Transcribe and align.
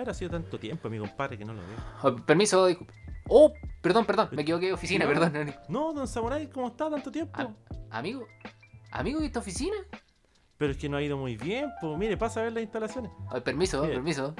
¿Qué 0.00 0.02
habrá 0.04 0.14
sido 0.14 0.30
tanto 0.30 0.58
tiempo, 0.58 0.88
mi 0.88 0.98
compadre, 0.98 1.36
que 1.36 1.44
no 1.44 1.52
lo 1.52 1.60
veo? 1.60 1.76
Oh, 2.02 2.16
permiso, 2.24 2.64
disculpe. 2.64 2.94
Oh, 3.28 3.52
perdón, 3.82 4.06
perdón, 4.06 4.30
me 4.32 4.40
equivoqué 4.40 4.68
de 4.68 4.72
oficina, 4.72 5.04
No. 5.04 5.10
perdón. 5.12 5.54
no, 5.68 5.88
No, 5.88 5.92
don 5.92 6.08
Samurai, 6.08 6.48
¿cómo 6.48 6.68
está 6.68 6.88
tanto 6.88 7.12
tiempo? 7.12 7.32
Ah. 7.38 7.50
Amigo, 7.90 8.26
amigo 8.92 9.20
de 9.20 9.26
esta 9.26 9.40
oficina. 9.40 9.76
Pero 10.56 10.72
es 10.72 10.78
que 10.78 10.88
no 10.88 10.96
ha 10.96 11.02
ido 11.02 11.18
muy 11.18 11.36
bien, 11.36 11.70
pues 11.82 11.98
mire, 11.98 12.16
pasa 12.16 12.40
a 12.40 12.44
ver 12.44 12.54
las 12.54 12.62
instalaciones. 12.62 13.12
Ay, 13.30 13.42
permiso, 13.42 13.82
Bien. 13.82 13.92
permiso. 13.96 14.34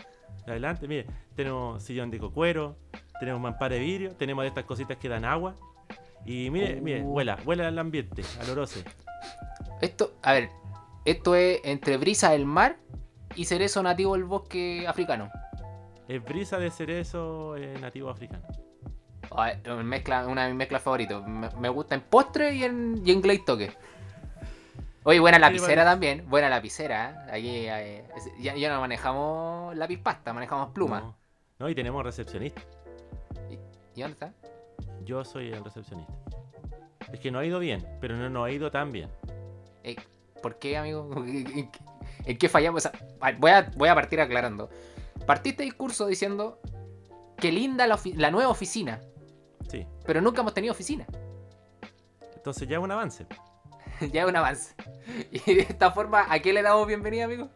Adelante, 0.46 0.88
mire, 0.88 1.04
tenemos 1.36 1.82
sillón 1.82 2.10
de 2.10 2.18
cocuero, 2.18 2.78
tenemos 3.20 3.38
mampara 3.42 3.74
de 3.74 3.80
vidrio, 3.82 4.16
tenemos 4.16 4.44
de 4.44 4.48
estas 4.48 4.64
cositas 4.64 4.96
que 4.96 5.10
dan 5.10 5.26
agua. 5.26 5.56
Y 6.24 6.48
mire, 6.48 6.80
mire, 6.80 7.02
Uh. 7.02 7.06
vuela, 7.08 7.36
vuela 7.44 7.68
al 7.68 7.78
ambiente, 7.78 8.22
al 8.40 8.48
orose. 8.48 8.82
Esto, 9.82 10.14
a 10.22 10.32
ver, 10.32 10.48
esto 11.04 11.34
es 11.34 11.60
entre 11.64 11.98
brisa 11.98 12.30
del 12.30 12.46
mar 12.46 12.78
y 13.36 13.44
cerezo 13.44 13.82
nativo 13.82 14.14
del 14.14 14.24
bosque 14.24 14.86
africano. 14.88 15.30
Es 16.10 16.24
brisa 16.24 16.58
de 16.58 16.70
cerezo 16.70 17.56
eh, 17.56 17.76
nativo 17.80 18.10
africano. 18.10 18.42
Ay, 19.30 19.60
mezcla, 19.84 20.26
una 20.26 20.42
de 20.42 20.48
mis 20.48 20.56
mezclas 20.58 20.82
favoritas. 20.82 21.24
Me, 21.26 21.48
me 21.50 21.68
gusta 21.68 21.94
en 21.94 22.00
postre 22.00 22.52
y 22.54 22.64
en, 22.64 23.00
y 23.04 23.12
en 23.12 23.20
glaze 23.20 23.42
toque. 23.46 23.72
Oye, 25.04 25.20
buena 25.20 25.38
lapicera 25.38 25.84
también. 25.84 26.28
Buena 26.28 26.48
lapicera. 26.48 27.26
¿eh? 27.28 27.30
Aquí 27.32 27.48
eh, 27.68 28.04
ya, 28.40 28.56
ya 28.56 28.74
no 28.74 28.80
manejamos 28.80 29.76
lápiz 29.76 29.98
pasta, 29.98 30.32
manejamos 30.32 30.70
pluma. 30.70 31.00
No, 31.00 31.16
No, 31.60 31.68
y 31.68 31.74
tenemos 31.76 32.02
recepcionista. 32.04 32.60
¿Y 33.94 34.00
dónde 34.00 34.12
está? 34.14 34.32
Yo 35.04 35.24
soy 35.24 35.52
el 35.52 35.62
recepcionista. 35.64 36.12
Es 37.12 37.20
que 37.20 37.30
no 37.30 37.38
ha 37.38 37.44
ido 37.44 37.60
bien, 37.60 37.86
pero 38.00 38.16
no, 38.16 38.28
no 38.28 38.42
ha 38.42 38.50
ido 38.50 38.70
tan 38.72 38.90
bien. 38.90 39.10
¿Por 40.42 40.58
qué, 40.58 40.76
amigo? 40.76 41.08
¿En 41.24 41.44
qué- 41.70 41.80
¿En 42.24 42.36
qué 42.36 42.48
fallamos? 42.48 42.88
Voy, 43.38 43.50
a, 43.52 43.70
voy 43.76 43.88
a 43.88 43.94
partir 43.94 44.20
aclarando. 44.20 44.68
Partiste 45.26 45.62
discurso 45.62 46.06
diciendo 46.06 46.60
que 47.36 47.52
linda 47.52 47.86
la, 47.86 48.30
nueva 48.30 48.48
oficina, 48.50 49.00
Sí. 49.68 49.86
pero 50.04 50.20
nunca 50.20 50.40
hemos 50.40 50.54
tenido 50.54 50.72
oficina. 50.72 51.06
Entonces 52.34 52.68
ya 52.68 52.78
es 52.78 52.82
un 52.82 52.90
avance. 52.90 53.26
ya 54.12 54.22
es 54.22 54.28
un 54.28 54.36
avance. 54.36 54.74
Y 55.32 55.54
de 55.54 55.62
esta 55.62 55.90
forma, 55.90 56.26
¿a 56.28 56.38
qué 56.38 56.52
le 56.52 56.62
damos 56.62 56.86
bienvenida, 56.86 57.24
amigo? 57.24 57.48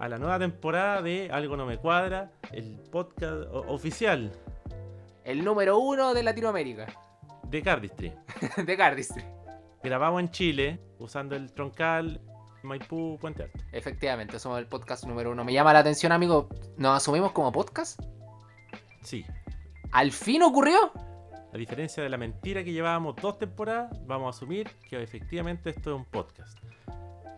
A 0.00 0.08
la 0.08 0.18
nueva 0.18 0.38
temporada 0.38 1.00
de 1.00 1.30
Algo 1.30 1.56
No 1.56 1.64
Me 1.64 1.78
Cuadra, 1.78 2.32
el 2.50 2.80
podcast 2.90 3.44
oficial 3.68 4.32
El 5.24 5.44
número 5.44 5.78
uno 5.78 6.12
de 6.12 6.24
Latinoamérica, 6.24 6.86
de 7.44 7.62
Cardistry. 7.62 8.12
de 8.66 8.76
Cardistry. 8.76 9.24
Grabamos 9.82 10.20
en 10.20 10.30
Chile 10.30 10.80
usando 10.98 11.36
el 11.36 11.52
troncal 11.52 12.20
Maipú 12.62 13.18
Puente 13.20 13.44
Alto. 13.44 13.58
Efectivamente, 13.72 14.38
somos 14.38 14.58
el 14.58 14.66
podcast 14.66 15.04
número 15.04 15.30
uno. 15.30 15.44
Me 15.44 15.52
llama 15.52 15.72
la 15.72 15.80
atención, 15.80 16.12
amigo. 16.12 16.48
¿Nos 16.76 16.96
asumimos 16.96 17.32
como 17.32 17.52
podcast? 17.52 18.00
Sí. 19.02 19.24
¿Al 19.90 20.12
fin 20.12 20.42
ocurrió? 20.42 20.92
A 21.52 21.56
diferencia 21.58 22.02
de 22.02 22.08
la 22.08 22.16
mentira 22.16 22.64
que 22.64 22.72
llevábamos 22.72 23.16
dos 23.16 23.38
temporadas, 23.38 23.90
vamos 24.06 24.34
a 24.34 24.36
asumir 24.36 24.70
que 24.88 25.02
efectivamente 25.02 25.70
esto 25.70 25.90
es 25.90 25.96
un 25.96 26.04
podcast. 26.06 26.58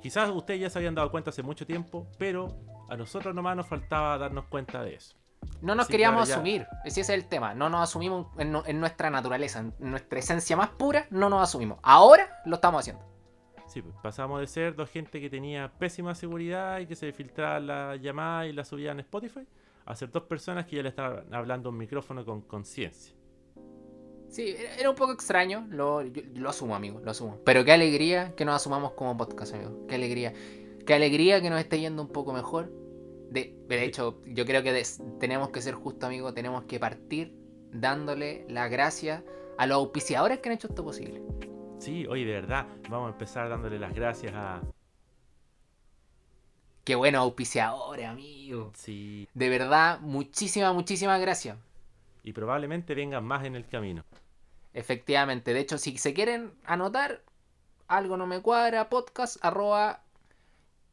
Quizás 0.01 0.31
ustedes 0.31 0.61
ya 0.61 0.71
se 0.71 0.79
habían 0.79 0.95
dado 0.95 1.11
cuenta 1.11 1.31
hace 1.31 1.43
mucho 1.43 1.67
tiempo, 1.67 2.07
pero 2.19 2.49
a 2.89 2.97
nosotros 2.97 3.35
nomás 3.35 3.57
nos 3.57 3.67
faltaba 3.67 4.19
darnos 4.19 4.45
cuenta 4.45 4.85
de 4.85 4.95
eso. 4.95 5.17
No 5.63 5.75
nos 5.75 5.89
queríamos 5.89 6.29
ya. 6.29 6.35
asumir. 6.35 6.67
Ese 6.85 7.01
es 7.01 7.09
el 7.09 7.27
tema. 7.27 7.55
No 7.55 7.69
nos 7.69 7.83
asumimos 7.83 8.27
en, 8.39 8.55
en 8.67 8.81
nuestra 8.81 9.11
naturaleza, 9.11 9.61
en 9.61 9.75
nuestra 9.79 10.19
esencia 10.19 10.57
más 10.57 10.69
pura, 10.71 11.07
no 11.11 11.29
nos 11.29 11.43
asumimos. 11.43 11.79
Ahora 11.83 12.41
lo 12.45 12.57
estamos 12.57 12.81
haciendo. 12.81 13.14
Sí, 13.67 13.83
pues, 13.83 13.95
pasamos 14.03 14.41
de 14.41 14.47
ser 14.47 14.75
dos 14.77 14.91
gente 14.91 15.21
que 15.21 15.31
tenía 15.31 15.73
pésima 15.79 16.15
seguridad 16.15 16.79
y 16.81 16.87
que 16.87 16.95
se 16.95 17.13
filtraba 17.13 17.59
la 17.61 17.97
llamada 17.97 18.47
y 18.47 18.53
la 18.53 18.65
subía 18.65 18.93
en 18.93 19.01
Spotify, 19.01 19.47
a 19.87 19.95
ser 19.97 20.11
dos 20.11 20.25
personas 20.25 20.67
que 20.67 20.77
ya 20.77 20.83
le 20.83 20.91
estaban 20.91 21.33
hablando 21.35 21.71
un 21.71 21.79
micrófono 21.79 22.25
con 22.25 22.43
conciencia. 22.43 23.15
Sí, 24.29 24.55
era 24.59 24.75
era 24.77 24.91
un 24.91 24.97
poco 24.97 25.13
extraño, 25.13 25.67
lo, 25.71 26.03
yo- 26.03 26.23
lo 26.35 26.51
asumo, 26.51 26.75
amigo, 26.75 27.01
lo 27.01 27.11
asumo. 27.11 27.39
Pero 27.45 27.65
qué 27.65 27.73
alegría 27.73 28.35
que 28.35 28.45
nos 28.45 28.57
asumamos 28.57 28.93
como 28.93 29.17
podcast, 29.17 29.55
amigo. 29.55 29.87
Qué 29.89 29.95
alegría. 29.95 30.33
Qué 30.87 30.95
alegría 30.95 31.41
que 31.41 31.51
nos 31.51 31.61
esté 31.61 31.79
yendo 31.81 32.03
un 32.03 32.09
poco 32.09 32.33
mejor. 32.33 32.71
De, 33.31 33.57
de 33.69 33.85
hecho, 33.85 34.21
yo 34.27 34.45
creo 34.45 34.63
que 34.63 34.73
des- 34.73 35.01
tenemos 35.21 35.51
que 35.51 35.63
ser 35.63 35.75
justos, 35.75 36.05
amigo. 36.09 36.35
Tenemos 36.35 36.65
que 36.65 36.79
partir 36.81 37.33
dándole 37.73 38.45
las 38.49 38.71
gracias 38.71 39.23
a 39.57 39.67
los 39.67 39.77
auspiciadores 39.77 40.41
que 40.41 40.49
han 40.49 40.55
hecho 40.57 40.67
esto 40.69 40.85
posible. 40.85 41.23
Sí, 41.79 42.07
oye, 42.07 42.25
de 42.25 42.33
verdad, 42.33 42.67
vamos 42.89 43.09
a 43.09 43.13
empezar 43.13 43.49
dándole 43.49 43.79
las 43.79 43.95
gracias 43.95 44.33
a... 44.35 44.63
Qué 46.85 46.95
buenos 46.95 47.21
auspiciadores, 47.23 48.07
amigo. 48.07 48.71
Sí, 48.75 49.29
De 49.35 49.49
verdad, 49.49 50.01
muchísimas, 50.01 50.75
muchísimas 50.75 51.21
gracias. 51.21 51.57
y 52.23 52.33
probablemente 52.33 52.95
vengan 52.95 53.25
más 53.25 53.45
en 53.45 53.55
el 53.57 53.67
camino. 53.67 54.05
Efectivamente. 54.73 55.53
De 55.53 55.61
hecho, 55.61 55.79
si 55.79 55.97
se 55.99 56.15
quieren 56.15 56.53
anotar, 56.65 57.23
algo 57.87 58.17
no 58.17 58.27
me 58.27 58.41
cuadra, 58.41 58.89
podcast 58.89 59.37
arroba 59.45 60.01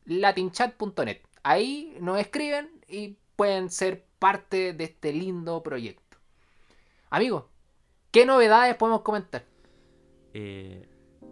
latinchat.net. 0.06 1.22
Ahí 1.44 1.98
nos 2.00 2.20
escriben 2.20 2.70
y 2.88 3.16
pueden 3.36 3.70
ser 3.70 4.04
parte 4.20 4.74
de 4.74 4.84
este 4.84 5.14
lindo 5.14 5.64
proyecto. 5.64 6.18
Amigos, 7.10 7.46
¿qué 8.12 8.26
novedades 8.26 8.76
podemos 8.76 9.02
comentar? 9.02 9.44
Eh, 10.34 10.88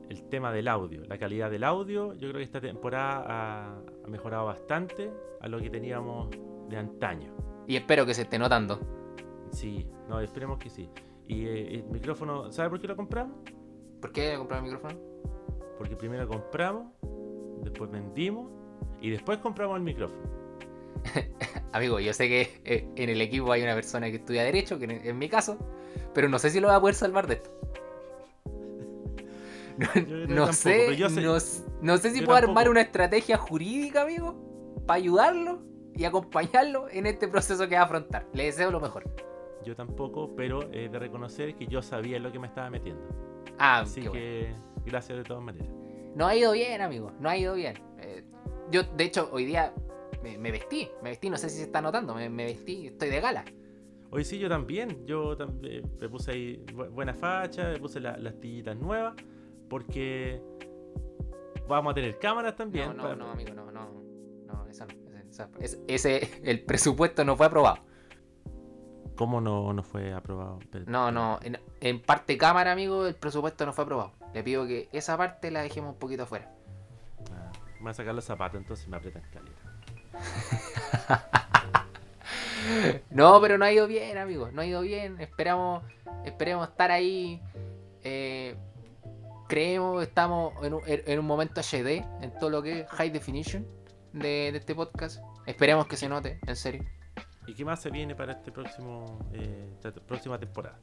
el 0.10 0.24
tema 0.30 0.52
del 0.52 0.68
audio, 0.68 1.04
la 1.06 1.18
calidad 1.18 1.52
del 1.52 1.64
audio, 1.64 2.14
yo 2.14 2.30
creo 2.30 2.34
que 2.34 2.44
esta 2.44 2.62
temporada 2.62 3.24
ha, 3.28 3.78
ha 4.06 4.08
mejorado 4.08 4.46
bastante 4.46 5.12
a 5.42 5.48
lo 5.48 5.60
que 5.60 5.70
teníamos 5.70 6.30
de 6.68 6.78
antaño. 6.78 7.34
Y 7.68 7.76
espero 7.76 8.06
que 8.06 8.14
se 8.14 8.24
esté 8.24 8.40
notando. 8.40 8.80
Sí, 9.52 9.88
no, 10.08 10.20
esperemos 10.20 10.58
que 10.58 10.70
sí. 10.70 10.90
Y 11.28 11.46
eh, 11.46 11.76
el 11.76 11.84
micrófono, 11.86 12.52
¿sabe 12.52 12.70
por 12.70 12.82
qué 12.82 12.88
lo 12.88 12.96
compramos? 12.96 13.38
¿Por 14.02 14.12
qué 14.12 14.36
comprar 14.38 14.60
el 14.60 14.72
micrófono? 14.72 15.00
Porque 15.78 15.96
primero 15.96 16.28
compramos, 16.28 16.88
después 17.64 17.92
vendimos 17.92 18.52
y 19.02 19.12
después 19.12 19.38
compramos 19.40 19.78
el 19.78 19.84
micrófono. 19.84 20.24
Amigo, 21.72 22.00
yo 22.00 22.14
sé 22.14 22.28
que 22.28 22.62
eh, 22.66 22.90
en 22.96 23.10
el 23.10 23.22
equipo 23.22 23.52
hay 23.52 23.62
una 23.62 23.76
persona 23.76 24.10
que 24.10 24.18
estudia 24.18 24.44
Derecho, 24.44 24.80
que 24.80 25.02
es 25.04 25.16
mi 25.16 25.30
caso, 25.30 25.58
pero 26.14 26.28
no 26.28 26.40
sé 26.40 26.50
si 26.50 26.60
lo 26.60 26.68
va 26.68 26.76
a 26.76 26.82
poder 26.82 26.96
salvar 26.96 27.28
de 27.28 27.36
esto. 27.36 27.52
No, 30.28 30.46
tampoco, 30.46 30.54
sé, 30.54 30.84
pero 30.88 30.94
yo 30.94 31.10
sé- 31.40 31.64
no, 31.82 31.98
sé 31.98 32.12
si 32.12 32.22
puedo 32.22 32.38
armar 32.38 32.70
una 32.70 32.82
estrategia 32.82 33.38
jurídica, 33.38 34.04
amigo, 34.04 34.36
para 34.86 34.98
ayudarlo 34.98 35.62
y 35.96 36.06
acompañarlo 36.06 36.88
en 36.90 37.06
este 37.06 37.28
proceso 37.28 37.68
que 37.68 37.76
va 37.76 37.82
a 37.82 37.86
afrontar. 37.86 38.28
Le 38.34 38.46
deseo 38.46 38.72
lo 38.72 38.80
mejor. 38.80 39.04
Yo 39.66 39.76
tampoco, 39.76 40.36
pero 40.36 40.70
es 40.72 40.92
de 40.92 41.00
reconocer 41.00 41.56
que 41.56 41.68
yo 41.68 41.82
sabía 41.82 42.18
en 42.18 42.24
lo 42.24 42.32
que 42.32 42.40
me 42.40 42.48
estaba 42.48 42.70
metiendo. 42.70 43.02
Ah, 43.58 43.80
Así 43.82 44.02
qué 44.02 44.10
bueno. 44.10 44.14
que 44.24 44.54
gracias 44.86 45.18
de 45.18 45.24
todas 45.24 45.44
maneras. 45.44 45.70
No 46.16 46.26
ha 46.28 46.36
ido 46.36 46.52
bien, 46.54 46.82
amigo, 46.82 47.12
no 47.20 47.30
ha 47.30 47.38
ido 47.38 47.54
bien. 47.56 47.76
Eh, 48.00 48.24
yo, 48.72 48.84
de 48.84 49.04
hecho, 49.04 49.30
hoy 49.32 49.46
día 49.46 49.74
me, 50.24 50.38
me 50.38 50.52
vestí, 50.52 50.88
me 51.04 51.10
vestí, 51.10 51.30
no 51.30 51.38
sé 51.38 51.50
si 51.50 51.58
se 51.58 51.64
está 51.64 51.82
notando, 51.82 52.16
me, 52.16 52.30
me 52.30 52.46
vestí, 52.46 52.88
estoy 52.88 53.10
de 53.10 53.20
gala. 53.22 53.44
Hoy 54.12 54.24
sí, 54.24 54.40
yo 54.40 54.50
también. 54.50 55.06
Yo 55.06 55.36
también 55.38 55.84
me 56.00 56.10
puse 56.10 56.32
ahí 56.32 56.64
bu- 56.74 56.90
buena 56.90 57.14
facha, 57.14 57.70
me 57.70 57.80
puse 57.80 58.00
la- 58.00 58.18
las 58.18 58.40
tillitas 58.40 58.76
nuevas, 58.78 59.14
porque 59.70 60.42
vamos 61.68 61.92
a 61.92 61.94
tener 61.94 62.18
cámaras 62.20 62.56
también. 62.56 62.96
No, 62.98 63.04
no, 63.10 63.16
no, 63.16 63.32
amigo, 63.32 63.54
no, 63.54 63.72
no. 63.72 63.90
No, 64.46 64.66
esa 64.68 64.86
no. 64.86 64.94
esa- 65.30 65.50
ese, 65.60 65.80
ese- 65.88 66.42
el 66.44 66.64
presupuesto 66.66 67.24
no 67.24 67.36
fue 67.38 67.46
aprobado. 67.46 67.78
¿Cómo 69.16 69.42
no, 69.42 69.72
no 69.74 69.84
fue 69.84 70.14
aprobado? 70.14 70.60
No, 70.88 71.12
no. 71.12 71.40
En, 71.44 71.60
en 71.82 72.02
parte 72.02 72.38
cámara, 72.38 72.72
amigo, 72.72 73.06
el 73.06 73.16
presupuesto 73.16 73.66
no 73.66 73.74
fue 73.74 73.84
aprobado. 73.84 74.14
Le 74.34 74.44
pido 74.44 74.66
que 74.66 74.88
esa 74.94 75.18
parte 75.18 75.52
la 75.52 75.62
dejemos 75.62 75.94
un 75.94 76.00
poquito 76.00 76.24
afuera. 76.24 76.50
Ah, 77.34 77.52
me 77.76 77.82
voy 77.82 77.90
a 77.90 77.94
sacar 77.94 78.16
los 78.16 78.24
zapatos, 78.26 78.60
entonces 78.62 78.88
me 78.88 78.96
aprietan 78.98 79.22
caleta. 79.32 79.60
No, 83.10 83.40
pero 83.42 83.58
no 83.58 83.66
ha 83.66 83.72
ido 83.72 83.88
bien, 83.88 84.18
amigo. 84.18 84.50
No 84.52 84.62
ha 84.62 84.66
ido 84.66 84.82
bien. 84.82 85.20
Esperamos, 85.20 85.84
esperemos 86.26 86.68
estar 86.68 86.92
ahí. 86.92 87.42
eh, 88.04 88.56
creemos 89.50 89.98
que 89.98 90.04
estamos 90.06 90.54
en 90.64 90.74
un, 90.76 90.82
en 90.86 91.20
un 91.20 91.26
momento 91.26 91.60
HD 91.60 92.06
en 92.22 92.34
todo 92.40 92.50
lo 92.50 92.62
que 92.64 92.82
es 92.82 92.90
high 92.92 93.10
definition 93.10 93.68
de, 94.14 94.52
de 94.54 94.58
este 94.60 94.74
podcast. 94.76 95.20
Esperemos 95.46 95.88
que 95.88 95.98
se 95.98 96.08
note, 96.08 96.40
en 96.48 96.56
serio. 96.56 96.86
¿Y 97.48 97.56
qué 97.56 97.66
más 97.66 97.82
se 97.82 97.90
viene 97.90 98.16
para 98.16 98.34
este 98.34 98.52
próximo 98.52 99.20
eh, 99.34 99.72
esta 99.74 99.92
próxima 99.92 100.40
temporada? 100.40 100.80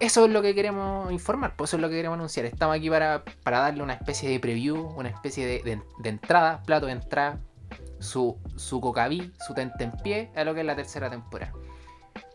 Eso 0.00 0.24
es 0.26 0.30
lo 0.30 0.42
que 0.42 0.54
queremos 0.54 1.10
informar, 1.12 1.54
pues 1.56 1.70
eso 1.70 1.76
es 1.76 1.80
lo 1.80 1.88
que 1.88 1.94
queremos 1.94 2.16
anunciar. 2.16 2.44
Estamos 2.46 2.76
aquí 2.76 2.90
para, 2.90 3.24
para 3.42 3.60
darle 3.60 3.82
una 3.82 3.94
especie 3.94 4.28
de 4.28 4.38
preview, 4.40 4.76
una 4.96 5.08
especie 5.08 5.46
de, 5.46 5.62
de- 5.62 5.82
de 5.98 6.08
entrada, 6.08 6.62
plato 6.64 6.86
de 6.86 6.92
entrada, 6.92 7.40
su, 8.00 8.36
su 8.56 8.80
cocaví, 8.80 9.32
su 9.46 9.54
tentempié 9.54 10.30
a 10.36 10.44
lo 10.44 10.54
que 10.54 10.60
es 10.60 10.66
la 10.66 10.76
tercera 10.76 11.08
temporada. 11.10 11.52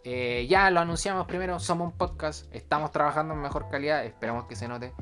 Eh, 0.05 0.45
ya 0.49 0.69
lo 0.71 0.81
anunciamos 0.81 1.25
primero, 1.27 1.59
somos 1.59 1.91
un 1.91 1.97
podcast, 1.97 2.53
estamos 2.53 2.91
trabajando 2.91 3.33
en 3.33 3.41
mejor 3.41 3.69
calidad, 3.69 4.03
esperamos 4.05 4.45
que 4.45 4.55
se 4.57 4.67
note. 4.67 4.93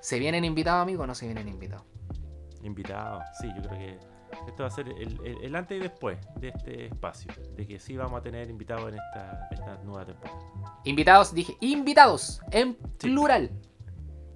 ¿Se 0.00 0.18
vienen 0.18 0.44
invitados, 0.44 0.82
amigos, 0.82 1.04
o 1.04 1.06
no 1.06 1.14
se 1.14 1.26
vienen 1.26 1.48
invitados? 1.48 1.84
Invitados, 2.62 3.22
sí, 3.40 3.48
yo 3.56 3.62
creo 3.62 3.78
que 3.78 3.98
Esto 4.46 4.62
va 4.62 4.66
a 4.68 4.70
ser 4.70 4.88
el, 4.88 5.18
el- 5.24 5.38
el 5.42 5.56
antes 5.56 5.78
y 5.78 5.80
después 5.80 6.18
de 6.36 6.48
este 6.48 6.86
espacio. 6.86 7.32
De 7.56 7.66
que 7.66 7.78
sí 7.80 7.96
vamos 7.96 8.20
a 8.20 8.22
tener 8.22 8.50
invitados 8.50 8.86
en 8.92 8.98
esta, 8.98 9.48
esta 9.50 9.76
nueva 9.84 10.04
temporada. 10.04 10.38
Invitados, 10.84 11.32
dije, 11.34 11.56
invitados, 11.60 12.40
en 12.50 12.76
Sí. 12.98 13.08
plural. 13.08 13.50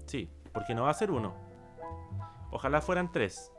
Sí, 0.06 0.30
porque 0.52 0.74
no 0.74 0.84
va 0.84 0.90
a 0.90 0.94
ser 0.94 1.10
uno. 1.10 1.34
Ojalá 2.50 2.80
fueran 2.80 3.12
tres. 3.12 3.52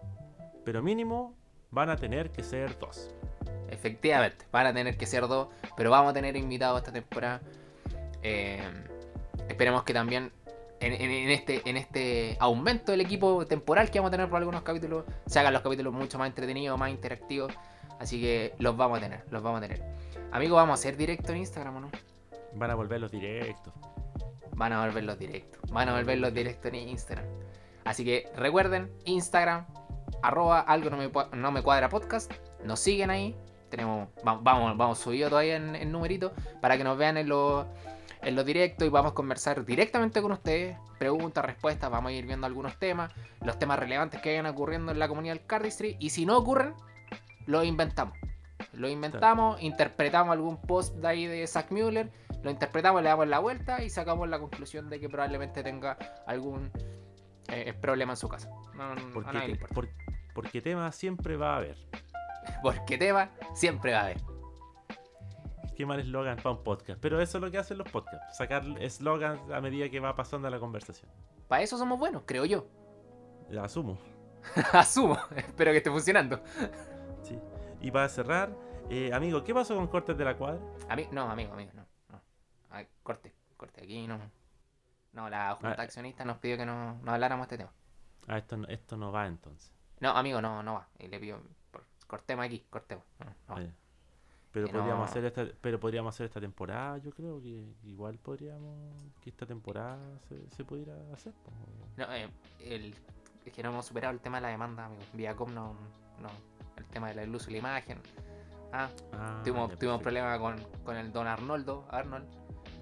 Pero 0.65 0.81
mínimo 0.81 1.35
van 1.69 1.89
a 1.91 1.97
tener 1.97 2.31
que 2.31 2.41
ser 2.43 2.77
dos. 2.79 3.11
Efectivamente, 3.69 4.45
van 4.51 4.65
a 4.67 4.73
tener 4.73 4.97
que 4.97 5.05
ser 5.05 5.27
dos, 5.27 5.49
pero 5.77 5.91
vamos 5.91 6.11
a 6.11 6.13
tener 6.13 6.35
invitados 6.35 6.79
esta 6.79 6.91
temporada. 6.91 7.41
Eh, 8.23 8.59
esperemos 9.49 9.83
que 9.83 9.93
también 9.93 10.31
en, 10.85 10.93
en- 10.93 11.11
en 11.11 11.29
este, 11.29 11.61
en 11.69 11.77
este 11.77 12.37
aumento 12.39 12.91
del 12.91 13.01
equipo 13.01 13.45
temporal 13.45 13.89
que 13.91 13.99
vamos 13.99 14.09
a 14.09 14.11
tener 14.11 14.29
por 14.29 14.37
algunos 14.37 14.61
capítulos, 14.63 15.05
se 15.25 15.39
hagan 15.39 15.53
los 15.53 15.61
capítulos 15.61 15.93
mucho 15.93 16.17
más 16.17 16.27
entretenidos, 16.27 16.77
más 16.79 16.89
interactivos. 16.91 17.53
Así 17.99 18.19
que 18.19 18.53
los 18.59 18.75
vamos 18.75 18.97
a 18.97 19.01
tener, 19.01 19.23
los 19.29 19.41
vamos 19.43 19.59
a 19.59 19.61
tener. 19.61 19.81
Amigos, 20.31 20.55
vamos 20.57 20.71
a 20.71 20.79
hacer 20.79 20.97
directo 20.97 21.31
en 21.31 21.37
Instagram, 21.39 21.77
¿o 21.77 21.79
no? 21.81 21.91
Van 22.55 22.69
a 22.71 22.75
volver 22.75 22.99
los 22.99 23.11
directos. 23.11 23.73
Van 24.55 24.73
a 24.73 24.85
volver 24.85 25.03
los 25.03 25.17
directos. 25.17 25.61
Van 25.71 25.89
a 25.89 25.93
volver 25.95 26.17
los 26.19 26.33
directos 26.33 26.65
en 26.73 26.75
Instagram. 26.89 27.25
Así 27.85 28.03
que 28.03 28.29
recuerden, 28.35 28.91
Instagram, 29.05 29.65
arroba 30.21 30.59
algo 30.61 30.89
no 30.89 30.97
me, 30.97 31.09
no 31.37 31.51
me 31.51 31.61
cuadra 31.61 31.89
podcast. 31.89 32.31
Nos 32.63 32.79
siguen 32.79 33.09
ahí. 33.09 33.35
Tenemos, 33.75 34.07
va- 34.27 34.37
vamos, 34.39 34.77
vamos 34.77 34.99
subido 34.99 35.29
todavía 35.29 35.55
en, 35.55 35.75
en 35.75 35.91
numerito 35.91 36.31
para 36.61 36.77
que 36.77 36.83
nos 36.83 36.95
vean 36.95 37.17
en 37.17 37.27
los 37.27 37.65
en 38.21 38.35
los 38.35 38.45
directos 38.45 38.87
y 38.87 38.89
vamos 38.91 39.13
a 39.13 39.15
conversar 39.15 39.65
directamente 39.65 40.21
con 40.21 40.31
ustedes. 40.31 40.77
Preguntas, 40.99 41.43
respuestas, 41.43 41.89
vamos 41.89 42.11
a 42.11 42.13
ir 42.13 42.25
viendo 42.27 42.45
algunos 42.45 42.77
temas, 42.77 43.11
los 43.43 43.57
temas 43.57 43.79
relevantes 43.79 44.21
que 44.21 44.29
vayan 44.29 44.45
ocurriendo 44.45 44.91
en 44.91 44.99
la 44.99 45.07
comunidad 45.07 45.33
del 45.33 45.45
Cardistry. 45.47 45.97
Y 45.99 46.11
si 46.11 46.25
no 46.27 46.37
ocurren, 46.37 46.73
los 47.47 47.65
inventamos. 47.65 48.15
Lo 48.73 48.87
inventamos, 48.87 49.59
interpretamos 49.61 50.31
algún 50.33 50.61
post 50.61 50.95
de 50.97 51.07
ahí 51.07 51.25
de 51.25 51.45
Zack 51.47 51.71
Mueller, 51.71 52.11
lo 52.43 52.51
interpretamos, 52.51 53.01
le 53.01 53.09
damos 53.09 53.27
la 53.27 53.39
vuelta 53.39 53.83
y 53.83 53.89
sacamos 53.89 54.29
la 54.29 54.37
conclusión 54.39 54.89
de 54.89 54.99
que 54.99 55.09
probablemente 55.09 55.63
tenga 55.63 55.97
algún 56.27 56.71
eh, 57.49 57.73
problema 57.73 58.13
en 58.13 58.17
su 58.17 58.29
casa. 58.29 58.47
No, 58.75 58.83
a 58.83 58.95
Porque, 59.13 59.31
nadie 59.33 59.39
le 59.39 59.45
te- 59.47 59.51
importa. 59.63 59.75
por- 59.75 59.89
porque 60.33 60.61
tema 60.61 60.91
siempre 60.93 61.35
va 61.35 61.55
a 61.55 61.57
haber. 61.57 61.77
Porque 62.63 62.97
tema 62.97 63.29
siempre 63.53 63.93
va 63.93 63.99
a 63.99 64.03
haber. 64.05 64.17
Qué 65.75 65.85
mal 65.85 65.99
eslogan 65.99 66.37
para 66.37 66.51
un 66.51 66.63
podcast. 66.63 66.99
Pero 67.01 67.19
eso 67.19 67.37
es 67.37 67.43
lo 67.43 67.49
que 67.49 67.57
hacen 67.57 67.77
los 67.79 67.89
podcasts. 67.89 68.37
Sacar 68.37 68.63
eslogans 68.79 69.41
a 69.51 69.59
medida 69.59 69.89
que 69.89 69.99
va 69.99 70.15
pasando 70.15 70.49
la 70.49 70.59
conversación. 70.59 71.09
Para 71.47 71.63
eso 71.63 71.77
somos 71.77 71.97
buenos, 71.99 72.23
creo 72.25 72.45
yo. 72.45 72.67
Asumo. 73.61 73.97
Asumo. 74.73 75.17
Espero 75.35 75.71
que 75.71 75.77
esté 75.77 75.89
funcionando. 75.89 76.41
Sí. 77.23 77.39
Y 77.81 77.91
para 77.91 78.07
cerrar, 78.07 78.55
eh, 78.89 79.11
amigo, 79.13 79.43
¿qué 79.43 79.53
pasó 79.53 79.75
con 79.75 79.87
Cortes 79.87 80.17
de 80.17 80.25
la 80.25 80.37
Cuadra? 80.37 80.61
A 80.89 80.95
mí, 80.95 81.07
no, 81.11 81.29
amigo, 81.29 81.53
amigo, 81.53 81.71
no. 81.73 81.85
no. 82.09 82.21
Ay, 82.69 82.87
corte, 83.01 83.33
corte, 83.57 83.83
aquí 83.83 84.05
no. 84.07 84.19
No, 85.11 85.29
la 85.29 85.55
Junta 85.55 85.81
Ah. 85.81 85.83
Accionista 85.83 86.25
nos 86.25 86.37
pidió 86.37 86.57
que 86.57 86.65
no, 86.65 86.99
no 87.01 87.11
habláramos 87.11 87.47
de 87.47 87.55
este 87.55 87.63
tema. 87.63 87.73
Ah, 88.27 88.37
esto 88.37 88.57
no, 88.57 88.67
esto 88.67 88.97
no 88.97 89.11
va 89.11 89.27
entonces. 89.27 89.71
No, 89.99 90.11
amigo, 90.11 90.41
no, 90.41 90.63
no 90.63 90.75
va. 90.75 90.87
Y 90.99 91.07
le 91.07 91.19
pido, 91.19 91.41
cortemos 92.05 92.45
aquí, 92.45 92.63
cortemos. 92.69 93.03
No, 93.19 93.25
no 93.25 93.55
va. 93.55 93.61
Ah. 93.67 93.73
Pero 94.51 94.67
Que 94.67 94.73
no- 94.73 94.79
podríamos 94.79 95.09
hacer 95.09 95.25
esta, 95.25 95.45
pero 95.61 95.79
podríamos 95.79 96.13
hacer 96.13 96.27
esta 96.27 96.39
temporada, 96.39 96.99
yo 96.99 97.11
creo 97.11 97.41
que 97.41 97.63
igual 97.85 98.19
podríamos 98.19 98.77
que 99.21 99.31
esta 99.31 99.45
temporada 99.47 99.97
se, 100.29 100.47
se 100.51 100.63
pudiera 100.63 100.93
hacer. 101.11 101.33
po. 101.33 101.51
No, 101.97 102.13
eh, 102.13 102.29
el, 102.59 102.93
es 103.45 103.51
que 103.53 103.63
no 103.63 103.69
hemos 103.69 103.85
superado 103.87 104.13
el 104.13 104.19
tema 104.19 104.37
de 104.37 104.41
la 104.43 104.47
demanda, 104.49 104.85
amigo. 104.85 105.01
Viacom 105.13 105.53
no, 105.53 105.73
no. 106.21 106.29
El 106.77 106.85
tema 106.85 107.11
del 107.13 107.33
uso 107.33 107.47
de 107.47 107.53
la 107.53 107.57
imagen. 107.57 107.99
Ah, 108.71 108.89
Ah, 109.13 109.41
tuvimos, 109.43 109.77
tuvimos 109.77 110.01
problemas 110.01 110.39
con, 110.39 110.55
con 110.83 110.97
el 110.97 111.11
don 111.11 111.25
Arnoldo, 111.27 111.85
Arnold. 111.89 112.27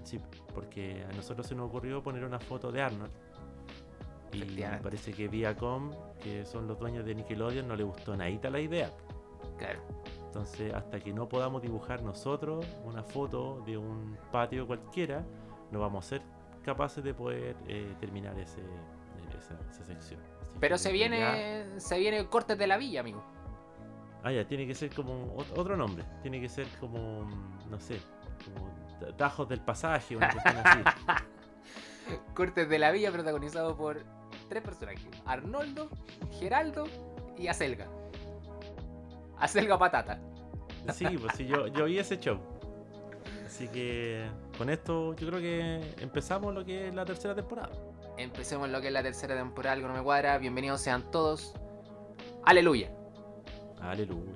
Sí, 0.04 0.18
porque 0.54 1.04
a 1.10 1.12
nosotros 1.14 1.46
se 1.46 1.54
nos 1.54 1.68
ocurrió 1.68 2.02
poner 2.02 2.24
una 2.24 2.38
foto 2.38 2.70
de 2.70 2.82
Arnold. 2.82 3.12
Y 4.32 4.38
Efectivamente. 4.42 4.82
parece 4.84 5.12
que 5.12 5.28
Viacom, 5.28 5.90
que 6.22 6.44
son 6.46 6.66
los 6.66 6.78
dueños 6.78 7.04
de 7.04 7.14
Nickelodeon, 7.14 7.66
no 7.68 7.76
le 7.76 7.84
gustó 7.84 8.16
nadita 8.16 8.48
la 8.50 8.60
idea. 8.60 8.90
Claro. 9.58 9.80
Entonces, 10.26 10.72
hasta 10.72 10.98
que 11.00 11.12
no 11.12 11.28
podamos 11.28 11.60
dibujar 11.62 12.02
nosotros 12.02 12.64
una 12.84 13.02
foto 13.02 13.62
de 13.66 13.76
un 13.76 14.16
patio 14.30 14.66
cualquiera, 14.66 15.24
no 15.70 15.80
vamos 15.80 16.06
a 16.06 16.08
ser 16.08 16.22
capaces 16.64 17.02
de 17.04 17.12
poder 17.12 17.56
eh, 17.66 17.94
terminar 18.00 18.38
ese, 18.38 18.60
esa, 19.38 19.58
esa 19.70 19.84
sección. 19.84 20.20
Así 20.42 20.56
Pero 20.60 20.78
se 20.78 20.88
ya- 20.88 20.92
viene, 20.94 21.80
se 21.80 21.98
viene 21.98 22.26
cortes 22.28 22.56
de 22.56 22.66
la 22.66 22.76
villa, 22.78 23.00
amigo. 23.00 23.22
Ah, 24.24 24.30
ya, 24.32 24.46
tiene 24.46 24.66
que 24.66 24.74
ser 24.74 24.94
como 24.94 25.36
ot- 25.36 25.58
otro 25.58 25.76
nombre. 25.76 26.04
Tiene 26.22 26.40
que 26.40 26.48
ser 26.48 26.66
como, 26.80 27.24
no 27.68 27.78
sé, 27.80 27.98
como 28.44 28.68
ta- 29.00 29.16
Tajos 29.16 29.48
del 29.48 29.60
Pasaje, 29.60 30.16
una 30.16 30.30
cuestión 30.30 30.56
así. 30.64 30.80
Cortes 32.34 32.68
de 32.68 32.78
la 32.78 32.90
Villa 32.90 33.10
protagonizado 33.12 33.76
por 33.76 34.02
tres 34.48 34.62
personajes: 34.62 35.06
Arnoldo, 35.26 35.88
Geraldo 36.38 36.84
y 37.38 37.48
Acelga. 37.48 37.86
Acelga 39.42 39.76
Patata. 39.76 40.20
Sí, 40.92 41.04
pues 41.18 41.34
sí, 41.36 41.46
yo, 41.46 41.66
yo 41.66 41.86
vi 41.86 41.98
ese 41.98 42.16
show. 42.18 42.38
Así 43.44 43.66
que 43.66 44.24
con 44.56 44.70
esto 44.70 45.14
yo 45.16 45.28
creo 45.28 45.40
que 45.40 45.80
empezamos 46.00 46.54
lo 46.54 46.64
que 46.64 46.86
es 46.86 46.94
la 46.94 47.04
tercera 47.04 47.34
temporada. 47.34 47.70
Empecemos 48.16 48.68
lo 48.68 48.80
que 48.80 48.86
es 48.86 48.92
la 48.92 49.02
tercera 49.02 49.34
temporada, 49.34 49.74
algo 49.74 49.88
no 49.88 49.94
me 49.94 50.02
cuadra. 50.02 50.38
Bienvenidos 50.38 50.80
sean 50.80 51.10
todos. 51.10 51.54
Aleluya. 52.44 52.92
Aleluya. 53.80 54.32